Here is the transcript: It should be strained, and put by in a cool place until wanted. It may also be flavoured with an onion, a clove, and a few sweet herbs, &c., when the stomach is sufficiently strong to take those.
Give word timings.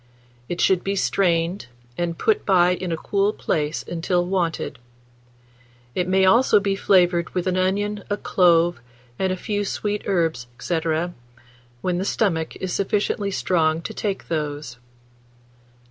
It 0.49 0.59
should 0.59 0.83
be 0.83 0.95
strained, 0.95 1.67
and 1.95 2.17
put 2.17 2.43
by 2.43 2.71
in 2.73 2.91
a 2.91 2.97
cool 2.97 3.31
place 3.33 3.83
until 3.87 4.25
wanted. 4.25 4.79
It 5.93 6.07
may 6.07 6.25
also 6.25 6.59
be 6.59 6.75
flavoured 6.75 7.29
with 7.35 7.45
an 7.45 7.55
onion, 7.55 8.03
a 8.09 8.17
clove, 8.17 8.81
and 9.19 9.31
a 9.31 9.37
few 9.37 9.63
sweet 9.63 10.01
herbs, 10.07 10.47
&c., 10.57 10.79
when 11.81 11.99
the 11.99 12.03
stomach 12.05 12.55
is 12.55 12.73
sufficiently 12.73 13.29
strong 13.29 13.79
to 13.83 13.93
take 13.93 14.27
those. 14.27 14.79